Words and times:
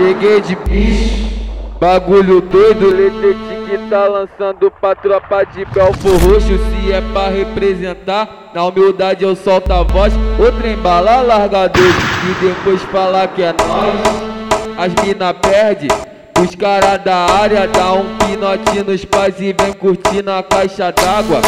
Cheguei 0.00 0.40
de 0.40 0.56
bicho, 0.56 1.28
bagulho 1.78 2.40
doido, 2.40 2.88
Letete 2.88 3.36
que 3.68 3.76
tá 3.90 4.06
lançando 4.06 4.70
pra 4.80 4.94
tropa 4.94 5.44
de 5.44 5.62
Belfor 5.66 6.16
Roxo. 6.24 6.58
Se 6.58 6.90
é 6.90 7.02
pra 7.12 7.28
representar, 7.28 8.50
na 8.54 8.64
humildade 8.64 9.24
eu 9.24 9.36
solto 9.36 9.70
a 9.70 9.82
voz. 9.82 10.14
Outra 10.38 10.68
embala, 10.68 11.20
larga 11.20 11.68
dois 11.68 11.94
e 11.94 12.46
depois 12.46 12.80
falar 12.84 13.28
que 13.28 13.42
é 13.42 13.52
nós. 13.52 14.78
As 14.78 15.04
mina 15.04 15.34
perde, 15.34 15.88
os 16.42 16.54
cara 16.54 16.96
da 16.96 17.16
área 17.16 17.68
dá 17.68 17.92
um 17.92 18.16
pinote 18.16 18.82
nos 18.82 19.04
pais 19.04 19.34
e 19.38 19.52
vem 19.52 19.72
curtindo 19.72 20.30
a 20.30 20.42
caixa 20.42 20.90
d'água. 20.92 21.40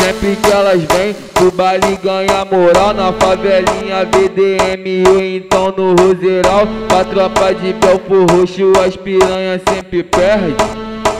Sempre 0.00 0.36
que 0.36 0.50
elas 0.50 0.82
vêm 0.84 1.14
pro 1.34 1.50
baile 1.50 1.98
ganha 2.02 2.44
moral. 2.44 2.94
Na 2.94 3.12
favelinha 3.12 4.04
VDM 4.06 5.08
ou 5.08 5.20
então 5.20 5.74
no 5.76 5.94
Roseral. 5.94 6.66
Pra 6.88 7.04
tropa 7.04 7.54
de 7.54 7.72
Belfor 7.74 8.26
Roxo 8.30 8.72
as 8.84 8.96
piranhas 8.96 9.60
sempre 9.68 10.02
perde 10.02 10.54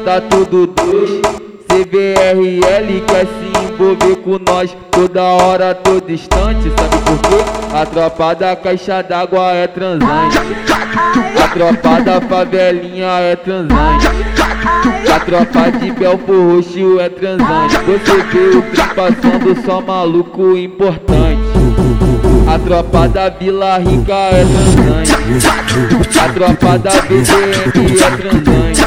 Tá 0.04 0.20
tudo 0.20 0.66
dois 0.66 1.20
CVRL 1.68 3.02
quer 3.06 3.26
se 3.26 3.72
envolver 3.72 4.16
com 4.16 4.38
nós. 4.38 4.74
Toda 4.90 5.22
hora, 5.22 5.74
todo 5.74 6.06
distante 6.06 6.72
Sabe 6.76 6.98
por 7.04 7.18
quê? 7.18 7.44
A 7.74 7.84
tropa 7.84 8.34
da 8.34 8.56
caixa 8.56 9.02
d'água 9.02 9.52
é 9.52 9.66
transante 9.66 10.77
A 10.94 11.48
tropa 11.48 12.00
da 12.02 12.20
favelinha 12.20 13.20
é 13.20 13.36
transante. 13.36 14.06
A 15.14 15.20
tropa 15.20 15.70
de 15.78 15.92
Belfor 15.92 16.54
Roxo 16.54 16.98
é 17.00 17.08
transante. 17.08 17.76
Você 17.86 18.22
vê 18.22 18.56
o 18.56 18.62
trem 18.62 18.88
passando 18.94 19.64
só 19.64 19.80
maluco 19.80 20.56
importante. 20.56 21.42
A 22.46 22.58
tropa 22.58 23.08
da 23.08 23.28
Vila 23.28 23.78
Rica 23.78 24.14
é 24.14 24.44
transante. 24.44 25.12
A 26.18 26.32
tropa 26.32 26.78
da 26.78 26.90
BDM 27.02 27.92
é 27.94 28.10
transante. 28.16 28.82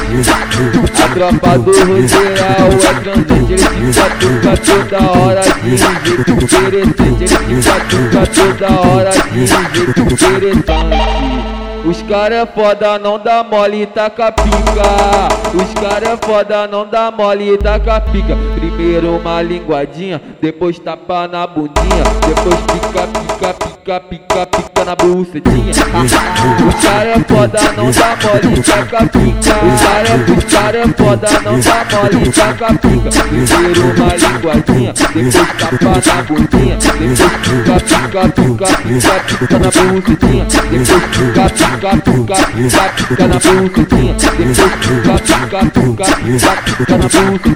A 1.02 1.08
tropa 1.14 1.58
do 1.58 1.70
Roseral 1.70 2.68
é 2.72 2.94
transante. 3.00 3.52
Ele 3.52 3.62
fica 4.18 4.56
toda 4.56 4.98
hora 5.18 5.42
de 5.42 5.68
um 5.68 5.76
jeito 5.76 6.32
interessante. 6.32 7.24
Ele 7.24 7.62
tuca 7.88 8.26
toda 8.26 8.66
hora 8.80 9.10
de 9.10 9.38
um 9.38 9.46
jeito 9.46 10.00
interessante 10.00 11.51
os 11.84 12.00
cara 12.02 12.34
é 12.34 12.46
foda, 12.46 12.98
não 12.98 13.18
dá 13.18 13.42
mole, 13.42 13.86
taca 13.86 14.30
pica. 14.30 14.52
Os 15.54 15.74
cara 15.74 16.10
é 16.10 16.16
foda, 16.16 16.66
não 16.66 16.86
dá 16.86 17.10
mole, 17.10 17.58
taca 17.58 18.00
pica. 18.00 18.36
Primeiro 18.54 19.16
uma 19.16 19.42
linguadinha, 19.42 20.20
depois 20.40 20.78
tapa 20.78 21.26
na 21.26 21.46
bundinha, 21.46 22.04
depois 22.26 22.60
pica, 22.60 23.06
pica, 23.08 23.54
pica, 23.54 24.00
pica, 24.00 24.46
pica 24.46 24.84
na 24.84 24.94
bucetinha. 24.94 25.72
Os 26.68 26.84
cara 26.84 27.08
é 27.08 27.18
foda, 27.20 27.58
não 27.76 27.90
dá 27.90 28.16
mole, 28.22 28.62
taca 28.62 29.06
pica. 29.06 29.52
Os 29.66 29.82
cara 29.82 30.08
é, 30.08 30.38
os 30.38 30.44
cara 30.44 30.78
é 30.78 30.88
foda, 30.88 31.28
não 31.42 31.60
dá 31.60 31.86
mole, 31.90 32.32
taca 32.32 32.74
pica. 32.74 33.10
Primeiro 33.28 33.82
uma 33.82 34.16
linguadinha, 34.16 34.31
depois 34.42 35.34
tapa 35.56 36.02
na 36.04 36.22
bundinha, 36.24 36.76
depois 36.76 37.20
pica, 37.42 37.78
pica, 37.78 38.26
pica, 38.34 38.66
pica, 38.66 39.38
pica 39.38 39.58
na 39.58 39.70
bucetinha, 39.70 40.44
depois 40.44 40.98
pica 41.02 41.48
tuca, 41.48 41.60
tuca, 41.62 42.00
tuca, 42.02 42.88
tuca 43.06 43.26
na 43.28 43.38
bucetinha 43.38 43.72
Depois 43.82 44.36
tuca, 44.82 44.88
tuca, 44.92 45.60
tuca, 45.62 45.68
tuca, 45.84 46.18
tuca 46.74 46.96
na 46.98 47.06
bucetinha 47.08 47.52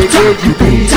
Cheguei 0.00 0.34
de 0.34 0.64
bicho, 0.64 0.89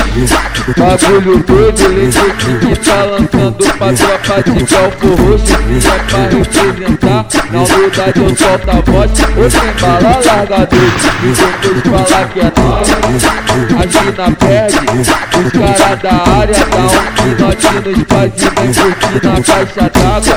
bagulho 0.78 1.42
doido, 1.44 1.88
Letete 1.88 2.46
que 2.60 2.76
tá 2.76 3.04
lançando 3.04 3.64
pra 3.78 3.92
tropa 3.92 4.42
de 4.42 4.52
Belfor 4.64 5.14
Roxo 5.20 5.52
é 5.52 5.98
pra 6.08 6.22
representar, 6.28 7.26
na 7.50 7.62
humildade 7.62 8.20
eu 8.20 8.36
solto 8.36 8.70
a 8.70 8.90
voz 8.90 9.10
Outra 9.36 9.64
embala, 9.70 10.20
larga 10.24 10.66
doido, 10.66 11.04
e 11.22 11.74
depois 11.74 12.08
falar 12.08 12.28
que 12.28 12.40
é 12.40 12.42
nós 12.44 13.24
A 13.24 14.04
mina 14.04 14.26
perde, 14.36 14.78
os 14.94 15.50
cara 15.50 15.96
da 15.96 16.12
área 16.38 16.54
dá 16.54 16.82
um 16.84 17.04
pinote 17.14 17.74
nos 17.88 18.02
pais 18.04 18.32
vem 18.54 18.72
curtindo 18.72 19.28
a 19.28 19.42
caixa 19.42 19.90
d'água. 19.90 20.36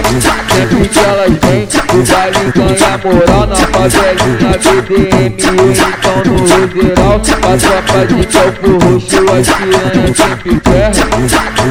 Sempre 0.51 0.87
que 0.87 0.99
elas 0.99 1.33
vêm, 1.41 1.67
o 1.93 2.03
baile 2.03 2.43
ganha 2.55 2.93
moral. 3.03 3.47
Na 3.47 3.55
favelinha 3.55 4.53
BDM 4.57 5.37
ou 5.59 5.69
então 5.71 6.17
no 6.25 6.35
Roseral 6.41 7.17
A 7.17 7.57
tropa 7.57 7.99
de 8.07 8.19
Belfor 8.27 8.75
Roxo, 8.83 9.19
as 9.33 9.47
piranhas 9.67 10.17
sempre 10.17 10.59
perde 10.61 10.99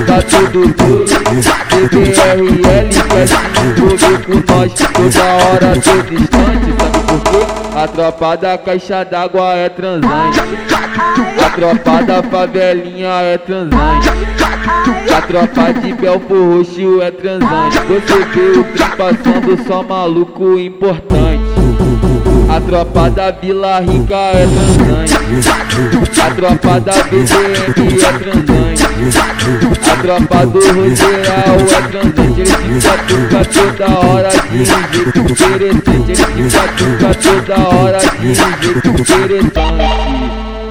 Tá 0.07 0.23
tudo 0.23 0.69
duro, 0.75 1.05
DBRL 1.71 2.62
quer 3.09 3.27
se 3.27 3.37
envolver 3.65 4.19
com 4.27 4.53
nós 4.53 4.73
Toda 4.75 5.25
hora, 5.25 5.81
todo 5.81 6.15
instante, 6.15 6.69
sabe 6.79 6.99
por 7.07 7.21
quê? 7.31 7.47
A 7.77 7.89
tropa 7.89 8.37
da 8.37 8.59
caixa 8.59 9.05
d'água 9.05 9.55
é 9.55 9.69
transante 9.69 10.41
A 11.45 11.51
tropa 11.51 12.03
da 12.03 12.23
favelinha 12.23 13.23
é 13.23 13.39
transante 13.39 14.09
A 15.17 15.23
tropa 15.23 15.73
de 15.81 15.93
Belfor 15.95 16.57
Roxo 16.57 17.03
é 17.03 17.11
transante 17.11 17.78
Você 17.89 18.25
vê 18.25 18.59
o 18.59 18.65
trem 18.65 18.91
passando 18.97 19.67
só 19.67 19.83
maluco 19.83 20.59
importante 20.59 21.46
a 22.56 22.61
tropa 22.61 23.11
da 23.11 23.31
Vila 23.33 23.81
Rica 23.81 24.15
é 24.15 24.47
transante 24.47 25.12
A 26.21 26.31
tropa 26.34 26.81
da 26.81 26.93
BDM 27.05 28.03
é 28.03 28.12
transante 28.19 28.83
A 29.91 29.97
tropa 29.97 30.47
do 30.47 30.61
Roseral 30.61 31.61
é 31.61 31.65
transante 31.89 32.41
Ele 32.41 32.81
fica 32.81 32.97
tuca 33.05 33.45
toda 33.45 33.87
hora 34.06 34.31
de 34.31 34.37
interessante 35.66 36.78
tuca 36.78 37.11
toda 37.15 37.56
hora 37.77 37.99
de 37.99 38.31
interessante 38.31 39.87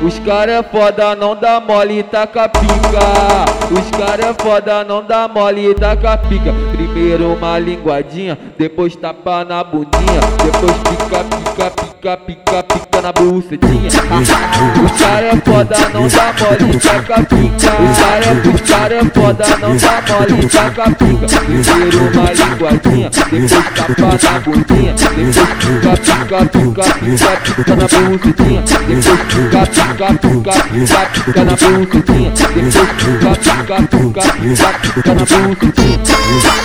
os 0.01 0.19
cara 0.19 0.51
é 0.51 0.61
foda, 0.61 1.15
não 1.15 1.35
dá 1.35 1.59
mole, 1.59 2.03
taca 2.03 2.47
pica. 2.49 3.45
Os 3.71 3.89
cara 3.97 4.25
é 4.25 4.33
foda, 4.43 4.83
não 4.83 5.03
dá 5.03 5.27
mole, 5.27 5.73
taca 5.73 6.15
pica. 6.17 6.53
Primeiro 6.75 7.31
uma 7.31 7.57
linguadinha, 7.57 8.37
depois 8.57 8.97
tapa 8.97 9.45
na 9.45 9.63
bundinha, 9.63 10.19
depois 10.43 10.73
pica, 10.83 11.23
pica, 11.23 11.71
pica, 11.71 12.17
pica, 12.17 12.63
pica 12.63 13.01
na 13.01 13.13
bucetinha. 13.13 13.87
Os 13.87 14.91
cara 14.99 15.25
é 15.27 15.35
foda, 15.37 15.77
não 15.93 16.05
dá 16.09 16.33
mole, 16.37 16.77
taca 16.77 17.23
pica. 17.23 17.71
Os 17.81 17.97
cara 17.97 18.25
é, 18.25 18.31
os 18.53 18.61
cara 18.69 18.93
é 18.93 19.05
foda, 19.05 19.45
não 19.61 19.77
dá 19.77 20.03
mole, 20.05 20.49
taca 20.49 20.91
pica. 20.91 21.27
Primeiro 21.45 21.97
uma 22.11 22.33
linguadinha, 22.33 23.09
depois 23.09 23.69
tapa 23.73 24.19
na 24.21 24.39
bundinha, 24.41 24.93
depois 24.93 25.55
pica, 25.55 25.95
pica, 25.95 26.45
pica, 26.45 26.83
pica, 26.99 27.55
pica 27.55 27.75
na 27.77 27.87
bucetinha, 27.87 28.63
depois 28.85 29.19
pica, 29.31 29.65
pica 29.65 30.15
tuca, 30.17 30.51
tuca, 30.51 31.07
tuca 31.23 31.43
na 31.45 31.51
bucetinha 31.55 32.31
Depois 32.53 32.89
tuca, 32.99 33.35
tuca, 33.37 33.77
tuca, 33.87 34.21
tuca, 34.21 34.79
tuca 34.93 35.13
na 35.13 35.23
bucetinha 35.23 36.64